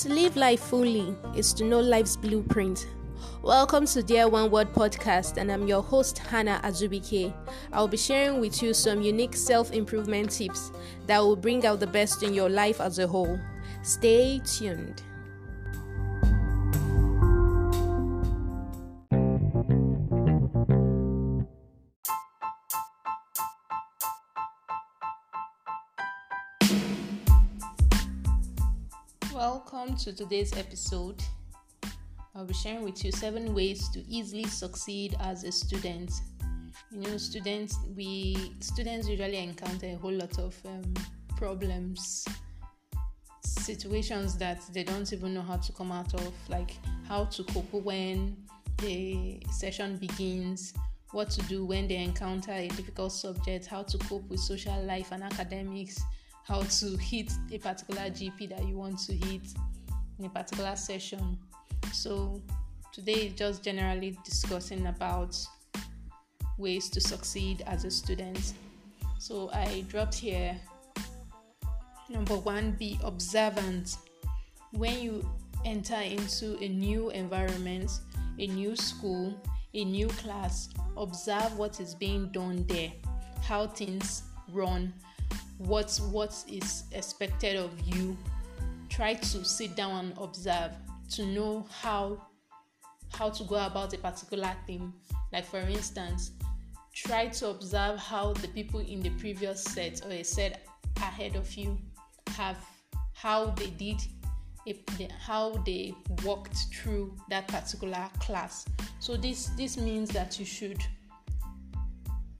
To 0.00 0.08
live 0.08 0.34
life 0.34 0.60
fully 0.60 1.14
is 1.36 1.52
to 1.52 1.62
know 1.62 1.78
life's 1.78 2.16
blueprint. 2.16 2.88
Welcome 3.42 3.84
to 3.88 4.02
Dear 4.02 4.30
One 4.30 4.50
Word 4.50 4.72
podcast, 4.72 5.36
and 5.36 5.52
I'm 5.52 5.68
your 5.68 5.82
host, 5.82 6.16
Hannah 6.16 6.58
Azubike. 6.64 7.34
I'll 7.70 7.86
be 7.86 7.98
sharing 7.98 8.40
with 8.40 8.62
you 8.62 8.72
some 8.72 9.02
unique 9.02 9.36
self 9.36 9.72
improvement 9.72 10.30
tips 10.30 10.72
that 11.06 11.18
will 11.18 11.36
bring 11.36 11.66
out 11.66 11.80
the 11.80 11.86
best 11.86 12.22
in 12.22 12.32
your 12.32 12.48
life 12.48 12.80
as 12.80 12.98
a 12.98 13.06
whole. 13.06 13.38
Stay 13.82 14.40
tuned. 14.42 15.02
Welcome 29.40 29.96
to 29.96 30.12
today's 30.12 30.54
episode. 30.54 31.22
I'll 32.34 32.44
be 32.44 32.52
sharing 32.52 32.84
with 32.84 33.02
you 33.02 33.10
seven 33.10 33.54
ways 33.54 33.88
to 33.88 34.06
easily 34.06 34.44
succeed 34.44 35.16
as 35.18 35.44
a 35.44 35.50
student. 35.50 36.12
You 36.90 37.00
know, 37.00 37.16
students 37.16 37.78
we 37.96 38.52
students 38.60 39.08
usually 39.08 39.38
encounter 39.38 39.86
a 39.86 39.94
whole 39.94 40.12
lot 40.12 40.38
of 40.38 40.54
um, 40.66 40.92
problems, 41.38 42.28
situations 43.42 44.36
that 44.36 44.60
they 44.74 44.84
don't 44.84 45.10
even 45.10 45.32
know 45.32 45.40
how 45.40 45.56
to 45.56 45.72
come 45.72 45.90
out 45.90 46.12
of, 46.12 46.34
like 46.50 46.76
how 47.08 47.24
to 47.24 47.42
cope 47.44 47.72
when 47.72 48.36
the 48.76 49.40
session 49.50 49.96
begins, 49.96 50.74
what 51.12 51.30
to 51.30 51.40
do 51.44 51.64
when 51.64 51.88
they 51.88 51.96
encounter 51.96 52.52
a 52.52 52.68
difficult 52.68 53.10
subject, 53.10 53.64
how 53.64 53.84
to 53.84 53.96
cope 54.00 54.28
with 54.28 54.40
social 54.40 54.82
life 54.82 55.12
and 55.12 55.22
academics 55.22 55.98
how 56.46 56.62
to 56.62 56.96
hit 56.96 57.32
a 57.52 57.58
particular 57.58 58.02
GP 58.02 58.48
that 58.50 58.66
you 58.66 58.76
want 58.76 58.98
to 59.00 59.12
hit 59.12 59.42
in 60.18 60.24
a 60.24 60.28
particular 60.28 60.76
session. 60.76 61.38
So 61.92 62.42
today 62.92 63.26
is 63.28 63.34
just 63.34 63.62
generally 63.62 64.18
discussing 64.24 64.86
about 64.86 65.36
ways 66.58 66.88
to 66.90 67.00
succeed 67.00 67.62
as 67.66 67.84
a 67.84 67.90
student. 67.90 68.54
So 69.18 69.50
I 69.52 69.84
dropped 69.88 70.14
here 70.14 70.60
number 72.10 72.36
one, 72.36 72.72
be 72.72 72.98
observant. 73.04 73.96
When 74.72 75.00
you 75.00 75.28
enter 75.64 75.96
into 75.96 76.58
a 76.58 76.68
new 76.68 77.10
environment, 77.10 77.90
a 78.38 78.46
new 78.48 78.76
school, 78.76 79.40
a 79.74 79.84
new 79.84 80.08
class, 80.08 80.68
observe 80.96 81.56
what 81.56 81.80
is 81.80 81.94
being 81.94 82.28
done 82.32 82.64
there, 82.66 82.92
how 83.42 83.66
things 83.68 84.24
run, 84.52 84.92
what 85.60 85.94
what 86.10 86.32
is 86.48 86.84
expected 86.92 87.56
of 87.56 87.70
you. 87.84 88.16
Try 88.88 89.14
to 89.14 89.44
sit 89.44 89.76
down 89.76 90.04
and 90.04 90.14
observe 90.18 90.72
to 91.12 91.26
know 91.26 91.66
how 91.70 92.20
how 93.12 93.30
to 93.30 93.44
go 93.44 93.56
about 93.56 93.92
a 93.94 93.98
particular 93.98 94.52
thing. 94.66 94.92
Like 95.32 95.44
for 95.44 95.58
instance 95.58 96.32
try 96.92 97.28
to 97.28 97.48
observe 97.48 97.98
how 97.98 98.32
the 98.34 98.48
people 98.48 98.80
in 98.80 99.00
the 99.00 99.10
previous 99.10 99.62
set 99.62 100.04
or 100.04 100.10
a 100.10 100.22
set 100.22 100.66
ahead 100.96 101.36
of 101.36 101.52
you 101.54 101.78
have 102.30 102.58
how 103.14 103.46
they 103.50 103.70
did 103.70 104.00
how 105.18 105.50
they 105.64 105.94
walked 106.22 106.56
through 106.74 107.16
that 107.28 107.48
particular 107.48 108.08
class. 108.20 108.66
So 108.98 109.16
this 109.16 109.46
this 109.56 109.76
means 109.76 110.10
that 110.10 110.38
you 110.38 110.44
should 110.44 110.80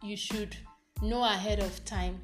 you 0.03 0.17
should 0.17 0.57
know 1.03 1.25
ahead 1.25 1.61
of 1.61 1.85
time 1.85 2.21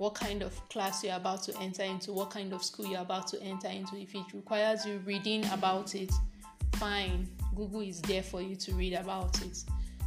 what 0.00 0.14
kind 0.14 0.42
of 0.42 0.68
class 0.70 1.04
you're 1.04 1.14
about 1.14 1.42
to 1.42 1.54
enter 1.58 1.82
into, 1.82 2.10
what 2.10 2.30
kind 2.30 2.54
of 2.54 2.64
school 2.64 2.86
you're 2.86 3.02
about 3.02 3.26
to 3.26 3.38
enter 3.42 3.68
into. 3.68 3.98
If 3.98 4.14
it 4.14 4.24
requires 4.32 4.86
you 4.86 4.96
reading 5.04 5.44
about 5.52 5.94
it, 5.94 6.10
fine. 6.76 7.28
Google 7.54 7.82
is 7.82 8.00
there 8.00 8.22
for 8.22 8.40
you 8.40 8.56
to 8.56 8.72
read 8.72 8.94
about 8.94 9.42
it 9.42 9.62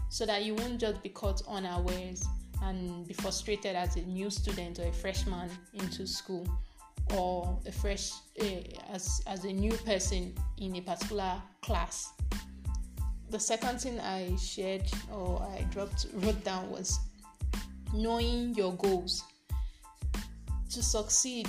so 0.09 0.25
that 0.25 0.45
you 0.45 0.55
won't 0.55 0.79
just 0.79 1.03
be 1.03 1.09
caught 1.09 1.43
unawares 1.47 2.25
and 2.63 3.07
be 3.07 3.13
frustrated 3.13 3.75
as 3.75 3.95
a 3.95 4.01
new 4.01 4.31
student 4.31 4.79
or 4.79 4.87
a 4.87 4.91
freshman 4.91 5.47
into 5.75 6.07
school 6.07 6.47
or 7.15 7.59
a 7.67 7.71
fresh 7.71 8.13
uh, 8.41 8.45
as, 8.89 9.21
as 9.27 9.45
a 9.45 9.53
new 9.53 9.73
person 9.73 10.33
in 10.57 10.75
a 10.75 10.81
particular 10.81 11.35
class. 11.61 12.13
The 13.29 13.39
second 13.39 13.79
thing 13.79 13.99
I 13.99 14.35
shared 14.37 14.89
or 15.11 15.39
I 15.55 15.61
dropped 15.65 16.07
wrote 16.15 16.43
down 16.43 16.71
was 16.71 16.99
knowing 17.93 18.55
your 18.55 18.73
goals 18.73 19.23
to 20.73 20.81
succeed, 20.81 21.47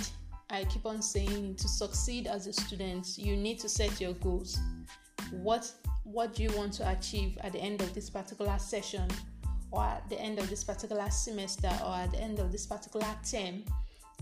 I 0.49 0.65
keep 0.65 0.85
on 0.85 1.01
saying 1.01 1.55
to 1.55 1.67
succeed 1.67 2.27
as 2.27 2.45
a 2.45 2.53
student, 2.53 3.17
you 3.17 3.35
need 3.35 3.59
to 3.59 3.69
set 3.69 3.99
your 3.99 4.13
goals. 4.13 4.59
What 5.31 5.71
what 6.03 6.35
do 6.35 6.43
you 6.43 6.51
want 6.55 6.73
to 6.73 6.89
achieve 6.91 7.35
at 7.41 7.51
the 7.51 7.59
end 7.59 7.81
of 7.81 7.93
this 7.95 8.11
particular 8.11 8.59
session 8.59 9.09
or 9.71 9.83
at 9.83 10.07
the 10.07 10.19
end 10.21 10.37
of 10.37 10.47
this 10.49 10.63
particular 10.63 11.09
semester 11.09 11.71
or 11.83 11.95
at 11.95 12.11
the 12.11 12.19
end 12.19 12.37
of 12.37 12.51
this 12.51 12.67
particular 12.67 13.07
term? 13.27 13.63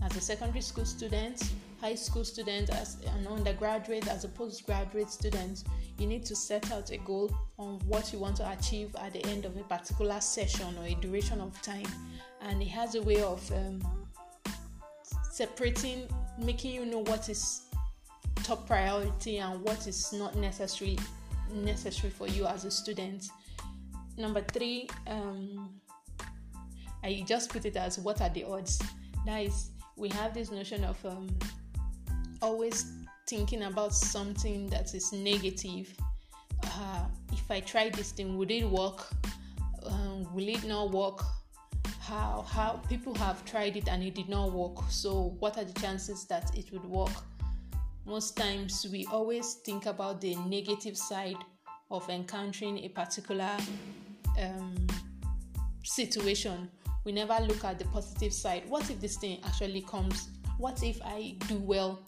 As 0.02 0.16
a 0.16 0.20
secondary 0.20 0.62
school 0.62 0.86
student, 0.86 1.52
high 1.80 1.94
school 1.94 2.24
student, 2.24 2.70
as 2.70 2.96
an 3.18 3.26
undergraduate, 3.26 4.08
as 4.08 4.24
a 4.24 4.28
postgraduate 4.28 5.10
student, 5.10 5.64
you 5.98 6.06
need 6.06 6.24
to 6.24 6.34
set 6.34 6.72
out 6.72 6.90
a 6.90 6.96
goal 6.96 7.30
on 7.58 7.78
what 7.86 8.12
you 8.12 8.18
want 8.18 8.36
to 8.36 8.50
achieve 8.50 8.96
at 8.96 9.12
the 9.12 9.24
end 9.26 9.44
of 9.44 9.56
a 9.56 9.62
particular 9.64 10.20
session 10.20 10.74
or 10.78 10.86
a 10.86 10.94
duration 10.94 11.40
of 11.40 11.60
time. 11.60 11.86
And 12.40 12.62
it 12.62 12.68
has 12.68 12.94
a 12.94 13.02
way 13.02 13.22
of 13.22 13.52
um, 13.52 13.80
separating, 15.34 16.06
making 16.38 16.72
you 16.72 16.86
know 16.86 17.00
what 17.00 17.28
is 17.28 17.62
top 18.44 18.68
priority 18.68 19.38
and 19.38 19.60
what 19.62 19.84
is 19.88 20.12
not 20.12 20.36
necessary 20.36 20.96
necessary 21.52 22.10
for 22.10 22.28
you 22.28 22.46
as 22.46 22.64
a 22.64 22.70
student. 22.70 23.28
Number 24.16 24.42
three, 24.42 24.88
um, 25.08 25.80
I 27.02 27.24
just 27.26 27.50
put 27.50 27.64
it 27.64 27.76
as 27.76 27.98
what 27.98 28.20
are 28.20 28.28
the 28.28 28.44
odds. 28.44 28.80
That 29.26 29.42
is, 29.42 29.70
we 29.96 30.08
have 30.10 30.34
this 30.34 30.52
notion 30.52 30.84
of 30.84 31.04
um, 31.04 31.36
always 32.40 32.92
thinking 33.26 33.64
about 33.64 33.92
something 33.92 34.68
that 34.68 34.94
is 34.94 35.12
negative. 35.12 35.92
Uh, 36.62 37.06
if 37.32 37.50
I 37.50 37.58
try 37.58 37.88
this 37.88 38.12
thing, 38.12 38.38
would 38.38 38.52
it 38.52 38.68
work? 38.68 39.08
Um, 39.84 40.32
will 40.32 40.48
it 40.48 40.64
not 40.64 40.92
work? 40.92 41.24
How 42.06 42.44
how 42.48 42.80
people 42.88 43.14
have 43.14 43.44
tried 43.44 43.76
it 43.76 43.88
and 43.88 44.02
it 44.02 44.14
did 44.14 44.28
not 44.28 44.52
work. 44.52 44.84
So 44.90 45.34
what 45.38 45.56
are 45.56 45.64
the 45.64 45.78
chances 45.80 46.24
that 46.26 46.56
it 46.56 46.70
would 46.72 46.84
work? 46.84 47.10
Most 48.04 48.36
times 48.36 48.86
we 48.92 49.06
always 49.06 49.54
think 49.64 49.86
about 49.86 50.20
the 50.20 50.36
negative 50.36 50.98
side 50.98 51.38
of 51.90 52.08
encountering 52.10 52.78
a 52.78 52.88
particular 52.88 53.56
um, 54.38 54.86
situation. 55.82 56.68
We 57.04 57.12
never 57.12 57.38
look 57.40 57.64
at 57.64 57.78
the 57.78 57.86
positive 57.86 58.32
side. 58.32 58.64
What 58.68 58.90
if 58.90 59.00
this 59.00 59.16
thing 59.16 59.40
actually 59.44 59.82
comes? 59.82 60.28
What 60.58 60.82
if 60.82 61.00
i 61.02 61.34
do 61.48 61.56
well 61.56 62.00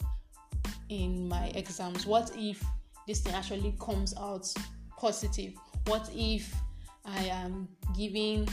in 0.89 1.27
my 1.27 1.47
exams? 1.55 2.05
What 2.05 2.31
if 2.35 2.63
this 3.07 3.21
thing 3.21 3.33
actually 3.33 3.75
comes 3.79 4.13
out 4.15 4.47
positive? 4.95 5.53
What 5.87 6.07
if 6.13 6.53
i 7.05 7.23
am 7.25 7.67
giving 7.95 8.47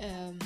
um, 0.00 0.38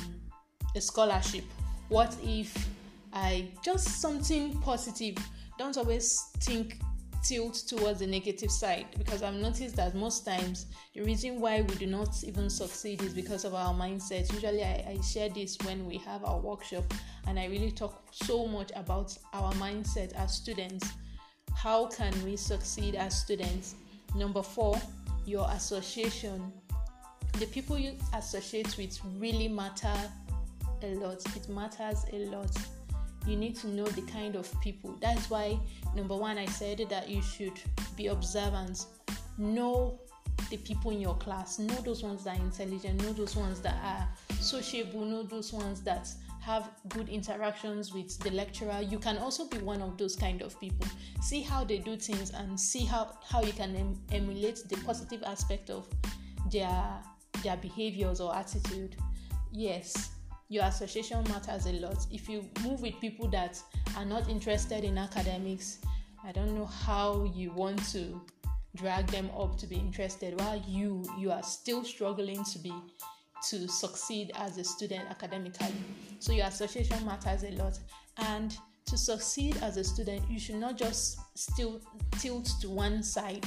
a 0.75 0.81
scholarship? 0.81 1.45
What 1.89 2.17
if 2.23 2.69
I 3.13 3.49
just 3.63 4.01
something 4.01 4.59
positive? 4.61 5.17
Don't 5.59 5.77
always 5.77 6.31
think 6.41 6.79
tilt 7.25 7.55
towards 7.67 8.01
the 8.01 8.07
negative 8.07 8.51
side 8.51 8.87
because 8.99 9.23
I've 9.23 9.35
noticed 9.35 9.77
that 9.77 9.95
most 9.95 10.27
times 10.27 10.67
the 10.95 11.03
reason 11.03 11.41
why 11.41 11.63
we 11.63 11.75
do 11.77 11.87
not 11.87 12.23
even 12.23 12.51
succeed 12.51 13.03
is 13.03 13.15
because 13.15 13.45
of 13.45 13.55
our 13.55 13.73
mindset. 13.73 14.31
Usually, 14.33 14.63
I, 14.63 14.85
I 14.91 15.01
share 15.01 15.31
this 15.31 15.57
when 15.65 15.87
we 15.87 15.97
have 15.99 16.25
our 16.25 16.39
workshop, 16.39 16.85
and 17.27 17.39
I 17.39 17.47
really 17.47 17.71
talk 17.71 18.05
so 18.11 18.47
much 18.47 18.71
about 18.77 19.17
our 19.33 19.53
mindset 19.55 20.13
as 20.15 20.35
students. 20.35 20.87
How 21.55 21.87
can 21.87 22.13
we 22.25 22.37
succeed 22.37 22.95
as 22.95 23.19
students? 23.19 23.75
Number 24.15 24.43
four, 24.43 24.81
your 25.25 25.49
association 25.51 26.53
the 27.39 27.47
people 27.47 27.79
you 27.79 27.97
associate 28.15 28.77
with 28.77 28.99
really 29.19 29.49
matter 29.49 29.95
a 30.83 30.95
lot. 30.95 31.23
It 31.37 31.49
matters 31.49 32.05
a 32.13 32.27
lot. 32.27 32.51
You 33.27 33.37
need 33.37 33.57
to 33.57 33.69
know 33.69 33.87
the 33.87 34.03
kind 34.03 34.37
of 34.37 34.49
people. 34.61 34.97
That's 35.01 35.31
why, 35.31 35.59
number 35.95 36.17
one, 36.17 36.37
I 36.37 36.47
said 36.47 36.87
that 36.91 37.09
you 37.09 37.23
should 37.23 37.59
be 37.97 38.09
observant. 38.09 38.87
Know 39.39 39.99
the 40.51 40.59
people 40.59 40.91
in 40.91 41.01
your 41.01 41.17
class. 41.17 41.59
Know 41.59 41.75
those 41.77 42.03
ones 42.03 42.25
that 42.25 42.39
are 42.39 42.43
intelligent. 42.43 43.03
Know 43.03 43.13
those 43.13 43.35
ones 43.35 43.61
that 43.61 43.77
are 43.83 44.09
sociable. 44.35 45.05
Know 45.05 45.23
those 45.23 45.53
ones 45.53 45.81
that 45.83 46.09
have 46.41 46.71
good 46.91 47.09
interactions 47.09 47.95
with 47.95 48.19
the 48.19 48.31
lecturer. 48.31 48.81
You 48.83 48.99
can 48.99 49.17
also 49.17 49.47
be 49.49 49.57
one 49.59 49.81
of 49.81 49.97
those 49.97 50.15
kind 50.15 50.43
of 50.43 50.61
people. 50.61 50.87
See 51.23 51.41
how 51.41 51.65
they 51.65 51.79
do 51.79 51.97
things 51.97 52.31
and 52.31 52.61
see 52.61 52.85
how, 52.85 53.17
how 53.27 53.43
you 53.43 53.55
can 53.55 53.75
em- 53.75 53.99
emulate 54.13 54.63
the 54.69 54.77
positive 54.85 55.23
aspect 55.23 55.71
of 55.71 55.89
their 56.53 56.85
their 57.45 57.57
behaviors 57.57 58.21
or 58.21 58.35
attitude, 58.35 58.97
yes, 59.53 60.11
your 60.49 60.65
association 60.65 61.23
matters 61.25 61.67
a 61.67 61.73
lot. 61.75 62.07
If 62.11 62.29
you 62.29 62.49
move 62.63 62.83
with 62.83 63.01
people 63.01 63.29
that 63.29 63.63
are 63.97 64.05
not 64.05 64.29
interested 64.29 64.85
in 64.85 64.99
academics, 64.99 65.79
I 66.25 66.33
don't 66.33 66.55
know 66.55 66.67
how 66.67 67.31
you 67.35 67.53
want 67.53 67.85
to 67.93 68.21
drag 68.77 69.07
them 69.09 69.31
up 69.39 69.57
to 69.59 69.67
be 69.67 69.77
interested 69.77 70.39
while 70.41 70.61
you 70.67 71.05
you 71.17 71.31
are 71.31 71.43
still 71.45 71.85
struggling 71.85 72.43
to 72.45 72.59
be 72.59 72.73
to 73.51 73.69
succeed 73.69 74.33
as 74.35 74.59
a 74.59 74.65
student 74.65 75.09
academically. 75.11 75.75
So 76.19 76.33
your 76.33 76.47
association 76.47 77.05
matters 77.07 77.45
a 77.45 77.51
lot 77.53 77.79
and 78.17 78.57
to 78.87 78.99
succeed 78.99 79.57
as 79.63 79.77
a 79.77 79.85
student, 79.85 80.23
you 80.31 80.39
should 80.39 80.57
not 80.57 80.77
just 80.77 81.19
still 81.35 81.81
tilt 82.19 82.51
to 82.61 82.69
one 82.69 83.03
side, 83.03 83.45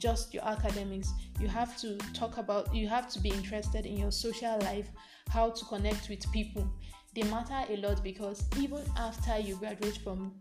just 0.00 0.34
your 0.34 0.44
academics. 0.44 1.12
You 1.38 1.46
have 1.48 1.76
to 1.82 1.96
talk 2.14 2.38
about, 2.38 2.74
you 2.74 2.88
have 2.88 3.08
to 3.10 3.20
be 3.20 3.28
interested 3.28 3.86
in 3.86 3.96
your 3.96 4.10
social 4.10 4.58
life, 4.60 4.88
how 5.28 5.50
to 5.50 5.64
connect 5.66 6.08
with 6.08 6.30
people. 6.32 6.68
They 7.14 7.22
matter 7.24 7.60
a 7.68 7.76
lot 7.76 8.02
because 8.02 8.44
even 8.58 8.82
after 8.96 9.38
you 9.38 9.56
graduate 9.56 9.98
from 9.98 10.32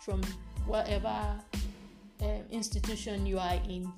from 0.00 0.22
whatever 0.66 1.14
um, 2.22 2.42
institution 2.50 3.26
you 3.26 3.38
are 3.38 3.60
in, 3.68 3.92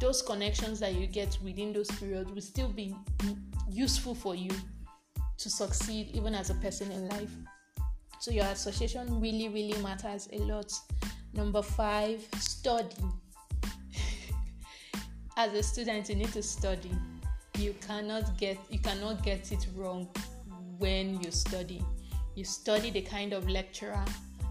those 0.00 0.22
connections 0.22 0.80
that 0.80 0.94
you 0.94 1.06
get 1.06 1.38
within 1.44 1.72
those 1.72 1.90
periods 1.92 2.30
will 2.32 2.40
still 2.40 2.68
be 2.68 2.96
useful 3.70 4.14
for 4.14 4.34
you 4.34 4.50
to 5.38 5.50
succeed 5.50 6.10
even 6.14 6.34
as 6.34 6.50
a 6.50 6.54
person 6.54 6.90
in 6.90 7.08
life. 7.08 7.30
So 8.20 8.30
your 8.30 8.46
association 8.46 9.20
really, 9.20 9.48
really 9.48 9.80
matters 9.82 10.28
a 10.32 10.38
lot. 10.38 10.72
Number 11.32 11.62
five, 11.62 12.26
study. 12.38 12.96
As 15.36 15.52
a 15.52 15.62
student, 15.62 16.08
you 16.08 16.16
need 16.16 16.32
to 16.32 16.42
study. 16.42 16.92
You 17.58 17.74
cannot 17.86 18.36
get 18.38 18.58
you 18.70 18.78
cannot 18.78 19.22
get 19.22 19.50
it 19.52 19.66
wrong 19.74 20.08
when 20.78 21.20
you 21.22 21.30
study. 21.30 21.84
You 22.34 22.44
study 22.44 22.90
the 22.90 23.02
kind 23.02 23.32
of 23.32 23.48
lecturer, 23.48 24.04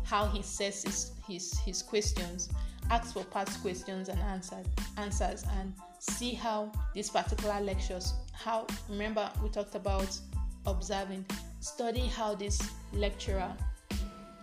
how 0.03 0.27
he 0.27 0.41
says 0.41 0.83
his 0.83 1.11
his, 1.27 1.59
his 1.59 1.81
questions, 1.81 2.49
ask 2.89 3.13
for 3.13 3.23
past 3.25 3.61
questions 3.61 4.09
and 4.09 4.19
answers 4.19 4.65
answers 4.97 5.43
and 5.57 5.73
see 5.99 6.33
how 6.33 6.71
these 6.93 7.09
particular 7.09 7.59
lectures 7.61 8.13
how 8.33 8.67
remember 8.89 9.29
we 9.41 9.49
talked 9.49 9.75
about 9.75 10.19
observing 10.65 11.25
Study 11.63 12.07
how 12.07 12.35
this 12.35 12.61
lecturer 12.91 13.49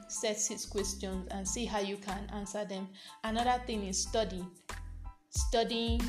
sets 0.08 0.48
his 0.48 0.64
questions 0.64 1.28
and 1.30 1.46
see 1.46 1.66
how 1.66 1.78
you 1.78 1.98
can 1.98 2.26
answer 2.32 2.64
them. 2.64 2.88
Another 3.24 3.62
thing 3.66 3.84
is 3.84 4.00
study. 4.00 4.42
Studying 5.28 6.00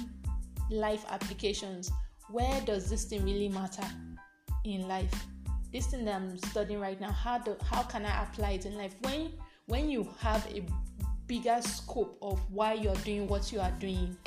life 0.71 1.05
applications. 1.09 1.91
Where 2.29 2.61
does 2.61 2.89
this 2.89 3.05
thing 3.05 3.23
really 3.23 3.49
matter 3.49 3.85
in 4.63 4.87
life? 4.87 5.13
This 5.71 5.87
thing 5.87 6.05
that 6.05 6.15
I'm 6.15 6.37
studying 6.37 6.79
right 6.79 6.99
now, 6.99 7.11
how 7.11 7.37
do 7.37 7.55
how 7.63 7.83
can 7.83 8.05
I 8.05 8.23
apply 8.23 8.51
it 8.51 8.65
in 8.65 8.75
life? 8.77 8.95
When 9.01 9.31
when 9.67 9.89
you 9.89 10.09
have 10.19 10.45
a 10.53 10.65
bigger 11.27 11.61
scope 11.61 12.17
of 12.21 12.39
why 12.51 12.73
you're 12.73 12.95
doing 12.95 13.27
what 13.27 13.51
you 13.51 13.59
are 13.59 13.71
doing, 13.79 14.17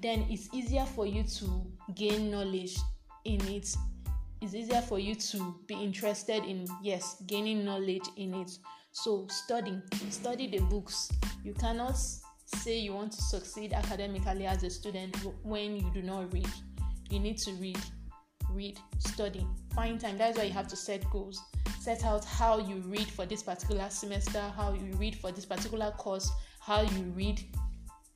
then 0.00 0.26
it's 0.28 0.48
easier 0.52 0.84
for 0.84 1.06
you 1.06 1.22
to 1.24 1.66
gain 1.94 2.30
knowledge 2.30 2.76
in 3.24 3.40
it 3.48 3.74
it's 4.44 4.54
easier 4.54 4.82
for 4.82 4.98
you 4.98 5.14
to 5.14 5.54
be 5.66 5.74
interested 5.74 6.44
in 6.44 6.66
yes 6.82 7.16
gaining 7.26 7.64
knowledge 7.64 8.06
in 8.16 8.34
it 8.34 8.50
so 8.92 9.26
study 9.28 9.80
study 10.10 10.46
the 10.46 10.58
books 10.58 11.10
you 11.42 11.54
cannot 11.54 11.96
say 12.46 12.78
you 12.78 12.92
want 12.92 13.12
to 13.12 13.22
succeed 13.22 13.72
academically 13.72 14.46
as 14.46 14.62
a 14.62 14.70
student 14.70 15.16
when 15.42 15.76
you 15.76 15.90
do 15.94 16.02
not 16.02 16.32
read 16.32 16.48
you 17.10 17.18
need 17.18 17.38
to 17.38 17.52
read 17.52 17.78
read 18.50 18.78
study 18.98 19.46
find 19.74 20.00
time. 20.00 20.16
That's 20.16 20.38
why 20.38 20.44
you 20.44 20.52
have 20.52 20.68
to 20.68 20.76
set 20.76 21.08
goals. 21.10 21.42
Set 21.80 22.04
out 22.04 22.24
how 22.24 22.58
you 22.58 22.76
read 22.86 23.08
for 23.08 23.26
this 23.26 23.42
particular 23.42 23.90
semester 23.90 24.40
how 24.56 24.72
you 24.72 24.92
read 24.96 25.16
for 25.16 25.32
this 25.32 25.44
particular 25.44 25.90
course 25.92 26.30
how 26.60 26.82
you 26.82 27.02
read. 27.14 27.42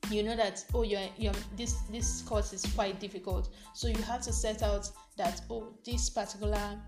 You 0.09 0.23
know 0.23 0.35
that 0.35 0.63
oh 0.73 0.81
you're, 0.81 1.07
you're 1.17 1.33
this 1.55 1.73
this 1.91 2.21
course 2.23 2.53
is 2.53 2.65
quite 2.73 2.99
difficult. 2.99 3.53
So 3.73 3.87
you 3.87 4.01
have 4.03 4.21
to 4.23 4.33
set 4.33 4.63
out 4.63 4.89
that 5.17 5.41
oh 5.49 5.73
this 5.85 6.09
particular 6.09 6.79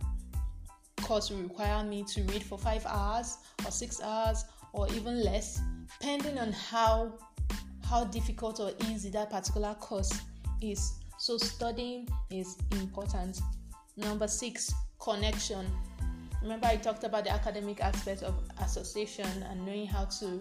course 1.02 1.30
will 1.30 1.42
require 1.42 1.84
me 1.84 2.04
to 2.14 2.24
read 2.24 2.44
for 2.44 2.58
five 2.58 2.86
hours 2.88 3.38
or 3.66 3.72
six 3.72 4.02
hours 4.02 4.46
or 4.74 4.88
even 4.94 5.24
less 5.24 5.62
depending 6.00 6.38
on 6.38 6.52
how 6.52 7.14
how 7.84 8.04
difficult 8.06 8.60
or 8.60 8.72
easy 8.90 9.10
that 9.10 9.30
particular 9.30 9.74
course 9.76 10.12
is 10.62 10.94
so 11.18 11.38
studying 11.38 12.08
is 12.30 12.58
important 12.72 13.40
number 13.98 14.28
six 14.28 14.74
connection 15.00 15.66
remember 16.42 16.68
i 16.68 16.76
talked 16.76 17.04
about 17.04 17.24
the 17.24 17.32
academic 17.32 17.82
aspect 17.82 18.24
of 18.24 18.36
association 18.62 19.28
and 19.50 19.66
knowing 19.66 19.86
how 19.86 20.06
to 20.06 20.40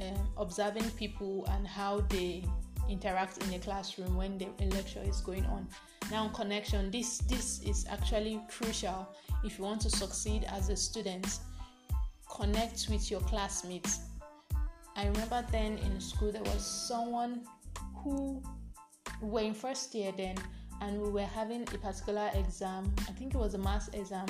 um, 0.00 0.28
observing 0.36 0.88
people 0.90 1.46
and 1.50 1.66
how 1.66 2.00
they 2.08 2.44
interact 2.88 3.42
in 3.42 3.50
the 3.50 3.58
classroom 3.58 4.16
when 4.16 4.38
the 4.38 4.46
lecture 4.74 5.02
is 5.04 5.20
going 5.20 5.44
on. 5.46 5.66
Now, 6.10 6.28
connection. 6.28 6.90
This 6.90 7.18
this 7.18 7.62
is 7.62 7.86
actually 7.90 8.40
crucial 8.48 9.08
if 9.44 9.58
you 9.58 9.64
want 9.64 9.80
to 9.82 9.90
succeed 9.90 10.44
as 10.44 10.68
a 10.68 10.76
student. 10.76 11.40
Connect 12.30 12.88
with 12.90 13.10
your 13.10 13.20
classmates. 13.20 14.00
I 14.96 15.06
remember 15.06 15.44
then 15.52 15.78
in 15.78 16.00
school 16.00 16.32
there 16.32 16.42
was 16.42 16.64
someone 16.64 17.42
who 17.96 18.42
we 19.20 19.28
were 19.28 19.40
in 19.40 19.54
first 19.54 19.94
year 19.94 20.12
then, 20.16 20.36
and 20.80 21.00
we 21.00 21.10
were 21.10 21.22
having 21.22 21.62
a 21.62 21.78
particular 21.78 22.30
exam. 22.34 22.94
I 23.00 23.12
think 23.12 23.34
it 23.34 23.38
was 23.38 23.54
a 23.54 23.58
math 23.58 23.94
exam, 23.94 24.26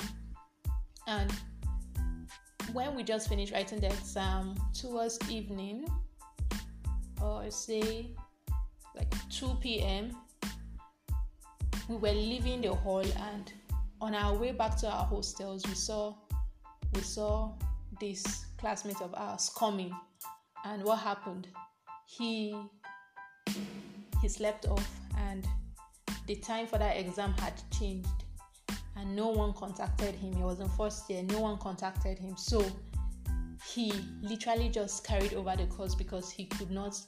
and 1.07 1.31
when 2.73 2.95
we 2.95 3.03
just 3.03 3.29
finished 3.29 3.53
writing 3.53 3.79
the 3.79 3.87
exam 3.87 4.55
towards 4.73 5.17
evening 5.29 5.87
or 7.21 7.49
say 7.49 8.07
like 8.95 9.13
2 9.29 9.57
p.m 9.61 10.15
we 11.87 11.95
were 11.95 12.11
leaving 12.11 12.61
the 12.61 12.73
hall 12.73 13.03
and 13.31 13.53
on 14.01 14.13
our 14.13 14.35
way 14.35 14.51
back 14.51 14.75
to 14.77 14.87
our 14.87 15.05
hostels 15.05 15.65
we 15.67 15.73
saw 15.73 16.13
we 16.93 17.01
saw 17.01 17.51
this 17.99 18.45
classmate 18.57 19.01
of 19.01 19.13
ours 19.15 19.49
coming 19.57 19.93
and 20.67 20.83
what 20.83 20.99
happened 20.99 21.47
he 22.05 22.55
he 24.21 24.27
slept 24.27 24.65
off 24.67 24.99
and 25.17 25.47
the 26.27 26.35
time 26.35 26.67
for 26.67 26.77
that 26.77 26.97
exam 26.97 27.33
had 27.39 27.53
changed 27.77 28.07
and 28.97 29.15
no 29.15 29.27
one 29.27 29.53
contacted 29.53 30.15
him. 30.15 30.33
He 30.33 30.43
was 30.43 30.59
in 30.59 30.67
first 30.69 31.09
year, 31.09 31.23
no 31.23 31.39
one 31.39 31.57
contacted 31.57 32.17
him. 32.17 32.35
So 32.35 32.65
he 33.73 33.93
literally 34.21 34.69
just 34.69 35.05
carried 35.05 35.33
over 35.33 35.55
the 35.55 35.67
course 35.67 35.95
because 35.95 36.31
he 36.31 36.45
could 36.45 36.71
not, 36.71 36.99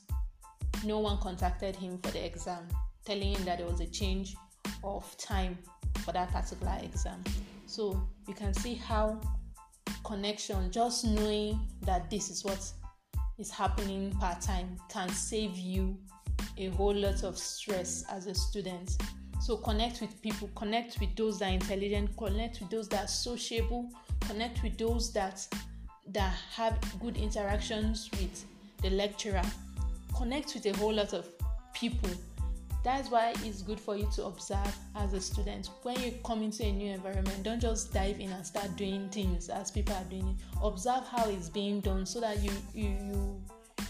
no 0.86 1.00
one 1.00 1.17
contacted 1.17 1.75
him 1.75 1.98
for 1.98 2.12
the 2.12 2.24
exam, 2.24 2.67
telling 3.05 3.34
him 3.34 3.43
that 3.45 3.57
there 3.57 3.67
was 3.67 3.79
a 3.81 3.88
change 3.88 4.36
of 4.84 5.17
time 5.17 5.57
for 6.05 6.12
that 6.12 6.31
particular 6.31 6.77
exam. 6.84 7.24
So 7.65 8.07
you 8.27 8.34
can 8.34 8.53
see 8.53 8.75
how 8.75 9.19
connection, 10.05 10.72
just 10.72 11.05
knowing 11.05 11.60
that 11.81 12.10
this 12.10 12.29
is 12.29 12.43
what 12.43 12.72
is 13.39 13.50
happening 13.50 14.12
part 14.19 14.41
time, 14.41 14.77
can 14.89 15.10
save 15.10 15.58
you 15.58 15.98
a 16.58 16.67
whole 16.69 16.93
lot 16.93 17.24
of 17.24 17.38
stress 17.38 18.03
as 18.10 18.27
a 18.27 18.36
student 18.36 18.98
so 19.39 19.55
connect 19.55 20.01
with 20.01 20.22
people, 20.22 20.50
connect 20.53 21.00
with 21.00 21.15
those 21.15 21.39
that 21.39 21.50
are 21.50 21.53
intelligent, 21.53 22.15
connect 22.17 22.60
with 22.60 22.69
those 22.69 22.89
that 22.89 23.05
are 23.05 23.08
sociable, 23.08 23.89
connect 24.22 24.62
with 24.62 24.77
those 24.77 25.13
that 25.13 25.48
that 26.10 26.34
have 26.53 26.77
good 27.00 27.17
interactions 27.17 28.10
with 28.12 28.46
the 28.81 28.89
lecturer. 28.89 29.41
Connect 30.15 30.53
with 30.55 30.65
a 30.65 30.77
whole 30.77 30.93
lot 30.93 31.13
of 31.13 31.29
people. 31.74 32.10
That's 32.83 33.12
why 33.12 33.33
it's 33.43 33.62
good 33.62 33.79
for 33.79 33.98
you 33.98 34.07
to 34.15 34.25
observe 34.25 34.75
as 34.95 35.13
a 35.13 35.19
student. 35.19 35.69
When 35.83 36.00
you 36.00 36.13
come 36.24 36.41
into 36.41 36.63
a 36.63 36.71
new 36.71 36.93
environment, 36.93 37.43
don't 37.43 37.59
just 37.59 37.93
dive 37.93 38.19
in 38.19 38.31
and 38.31 38.45
start 38.45 38.75
doing 38.77 39.09
things 39.09 39.50
as 39.50 39.69
people 39.69 39.95
are 39.95 40.03
doing 40.05 40.29
it. 40.29 40.57
Observe 40.63 41.05
how 41.07 41.27
it's 41.29 41.50
being 41.50 41.81
done 41.81 42.05
so 42.05 42.21
that 42.21 42.41
you 42.41 42.51
you 42.74 42.89
you, 42.89 43.41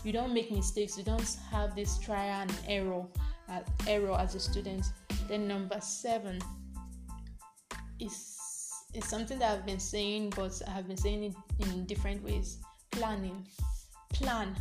you 0.03 0.11
don't 0.11 0.33
make 0.33 0.51
mistakes. 0.51 0.97
You 0.97 1.03
don't 1.03 1.37
have 1.51 1.75
this 1.75 1.99
trial 1.99 2.41
and 2.41 2.53
error 2.67 3.05
uh, 3.47 3.59
error 3.87 4.17
as 4.17 4.33
a 4.33 4.39
student. 4.39 4.85
Then 5.27 5.47
number 5.47 5.79
seven 5.81 6.39
is 7.99 8.39
is 8.95 9.05
something 9.05 9.37
that 9.37 9.51
I've 9.51 9.65
been 9.67 9.79
saying, 9.79 10.33
but 10.35 10.59
I 10.67 10.71
have 10.71 10.87
been 10.87 10.97
saying 10.97 11.23
it 11.23 11.35
in 11.59 11.85
different 11.85 12.23
ways. 12.23 12.57
Planning, 12.89 13.45
plan. 14.11 14.55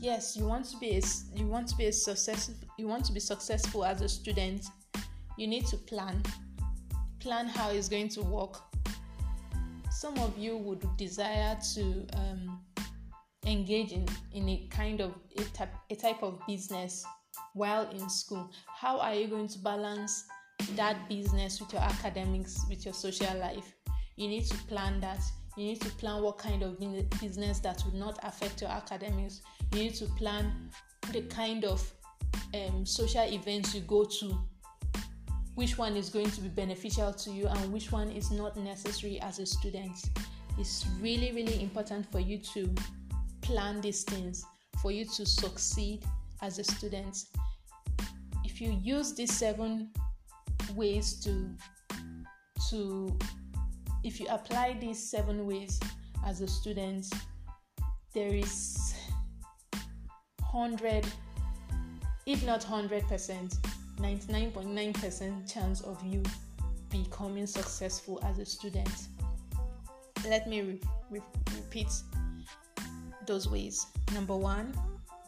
Yes, 0.00 0.36
you 0.36 0.46
want 0.46 0.64
to 0.66 0.76
be 0.78 0.96
a, 0.96 1.02
you 1.34 1.46
want 1.46 1.68
to 1.68 1.76
be 1.76 1.86
a 1.86 1.92
successful 1.92 2.54
you 2.78 2.86
want 2.86 3.04
to 3.06 3.12
be 3.12 3.20
successful 3.20 3.84
as 3.84 4.00
a 4.00 4.08
student. 4.08 4.66
You 5.36 5.46
need 5.46 5.66
to 5.66 5.76
plan. 5.76 6.22
Plan 7.20 7.46
how 7.46 7.70
it's 7.70 7.88
going 7.88 8.08
to 8.10 8.22
work. 8.22 8.60
Some 9.90 10.16
of 10.18 10.38
you 10.38 10.56
would 10.56 10.84
desire 10.96 11.58
to 11.74 12.06
um, 12.14 12.60
engage 13.46 13.92
in, 13.92 14.06
in 14.32 14.48
a 14.48 14.68
kind 14.70 15.00
of 15.00 15.14
a 15.36 15.42
type, 15.42 15.74
a 15.90 15.96
type 15.96 16.22
of 16.22 16.38
business 16.46 17.04
while 17.54 17.88
in 17.90 18.08
school? 18.08 18.50
How 18.66 19.00
are 19.00 19.14
you 19.14 19.26
going 19.26 19.48
to 19.48 19.58
balance 19.58 20.24
that 20.76 21.08
business 21.08 21.60
with 21.60 21.72
your 21.72 21.82
academics, 21.82 22.64
with 22.68 22.84
your 22.84 22.94
social 22.94 23.36
life? 23.38 23.74
You 24.16 24.28
need 24.28 24.46
to 24.46 24.56
plan 24.66 25.00
that. 25.00 25.20
You 25.56 25.64
need 25.64 25.80
to 25.80 25.90
plan 25.90 26.22
what 26.22 26.38
kind 26.38 26.62
of 26.62 26.78
business 27.20 27.58
that 27.60 27.82
would 27.84 27.94
not 27.94 28.18
affect 28.22 28.60
your 28.60 28.70
academics. 28.70 29.40
You 29.72 29.84
need 29.84 29.94
to 29.96 30.06
plan 30.16 30.70
the 31.12 31.22
kind 31.22 31.64
of 31.64 31.92
um, 32.54 32.84
social 32.84 33.24
events 33.24 33.74
you 33.74 33.80
go 33.82 34.04
to 34.04 34.38
which 35.54 35.76
one 35.76 35.96
is 35.96 36.08
going 36.08 36.30
to 36.30 36.40
be 36.40 36.48
beneficial 36.48 37.12
to 37.12 37.30
you 37.30 37.48
and 37.48 37.72
which 37.72 37.90
one 37.90 38.10
is 38.10 38.30
not 38.30 38.56
necessary 38.56 39.20
as 39.20 39.40
a 39.40 39.46
student. 39.46 39.98
It's 40.56 40.86
really, 41.00 41.32
really 41.32 41.60
important 41.62 42.10
for 42.12 42.20
you 42.20 42.38
to 42.54 42.72
plan 43.42 43.80
these 43.80 44.04
things 44.04 44.44
for 44.80 44.92
you 44.92 45.04
to 45.04 45.26
succeed 45.26 46.04
as 46.42 46.58
a 46.58 46.64
student. 46.64 47.24
If 48.44 48.60
you 48.60 48.78
use 48.82 49.14
these 49.14 49.32
seven 49.32 49.90
ways 50.74 51.14
to 51.24 51.50
to 52.70 53.18
if 54.04 54.20
you 54.20 54.26
apply 54.28 54.76
these 54.80 55.10
seven 55.10 55.46
ways 55.46 55.80
as 56.24 56.40
a 56.40 56.46
student, 56.46 57.06
there 58.14 58.32
is 58.32 58.77
100 60.52 61.06
if 62.26 62.44
not 62.44 62.60
100% 62.60 63.58
99.9% 63.98 65.52
chance 65.52 65.80
of 65.80 66.02
you 66.04 66.22
becoming 66.90 67.46
successful 67.46 68.20
as 68.24 68.38
a 68.38 68.44
student. 68.44 69.08
Let 70.24 70.48
me 70.48 70.60
re- 70.60 70.80
re- 71.10 71.20
repeat 71.56 71.88
those 73.26 73.48
ways. 73.48 73.86
Number 74.14 74.36
one, 74.36 74.72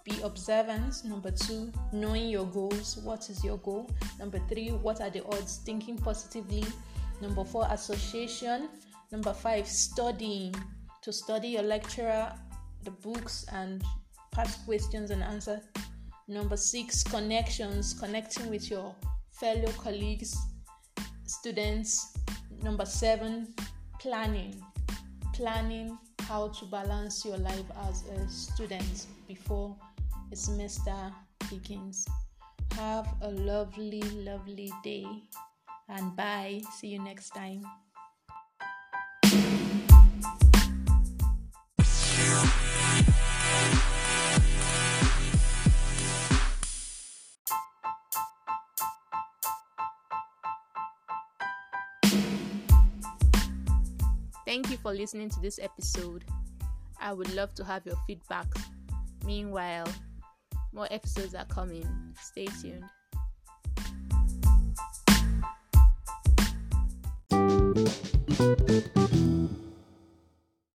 be 0.05 0.21
observant. 0.23 1.05
Number 1.05 1.31
two, 1.31 1.73
knowing 1.93 2.29
your 2.29 2.47
goals. 2.47 2.99
What 2.99 3.29
is 3.29 3.45
your 3.45 3.59
goal? 3.59 3.91
Number 4.19 4.41
three, 4.49 4.71
what 4.71 5.01
are 5.01 5.11
the 5.11 5.25
odds? 5.27 5.61
Thinking 5.65 5.99
positively. 5.99 6.65
Number 7.21 7.45
four, 7.45 7.67
association. 7.71 8.69
Number 9.13 9.33
five, 9.33 9.67
studying. 9.67 10.55
To 11.03 11.13
study 11.13 11.49
your 11.49 11.63
lecturer, 11.63 12.33
the 12.85 12.91
books, 12.91 13.47
and 13.53 13.83
past 14.41 14.65
questions 14.65 15.11
and 15.11 15.23
answers 15.23 15.61
Number 16.27 16.57
six, 16.57 17.03
connections, 17.03 17.93
connecting 17.93 18.49
with 18.49 18.71
your 18.71 18.95
fellow 19.33 19.71
colleagues, 19.73 20.37
students. 21.27 22.17
Number 22.63 22.87
seven, 22.87 23.53
planning, 23.99 24.55
planning 25.35 25.99
how 26.21 26.49
to 26.49 26.65
balance 26.67 27.25
your 27.25 27.37
life 27.39 27.71
as 27.89 28.05
a 28.17 28.29
student 28.29 29.07
before 29.27 29.77
a 30.31 30.37
semester 30.37 30.95
begins. 31.51 32.07
Have 32.77 33.09
a 33.23 33.31
lovely, 33.33 34.03
lovely 34.03 34.73
day 34.85 35.07
and 35.89 36.15
bye. 36.15 36.63
See 36.79 36.89
you 36.89 37.03
next 37.03 37.31
time. 37.31 37.65
Thank 54.51 54.69
you 54.69 54.79
for 54.79 54.93
listening 54.93 55.29
to 55.31 55.41
this 55.41 55.61
episode. 55.63 56.25
I 57.01 57.13
would 57.13 57.33
love 57.35 57.55
to 57.55 57.63
have 57.63 57.87
your 57.87 57.95
feedback. 58.05 58.49
Meanwhile, 59.25 59.87
more 60.73 60.89
episodes 60.91 61.37
are 61.37 61.45
coming. 61.45 61.87
Stay 62.21 62.49
tuned. 62.61 62.83